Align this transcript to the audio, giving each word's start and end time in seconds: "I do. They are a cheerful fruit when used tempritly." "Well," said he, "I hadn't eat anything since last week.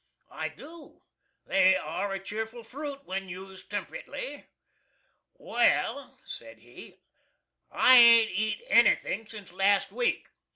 "I 0.31 0.49
do. 0.49 1.03
They 1.45 1.75
are 1.75 2.11
a 2.11 2.19
cheerful 2.19 2.63
fruit 2.63 3.05
when 3.05 3.29
used 3.29 3.69
tempritly." 3.69 4.47
"Well," 5.37 6.17
said 6.25 6.57
he, 6.57 7.01
"I 7.71 7.97
hadn't 7.97 8.33
eat 8.33 8.63
anything 8.67 9.27
since 9.27 9.51
last 9.51 9.91
week. 9.91 10.27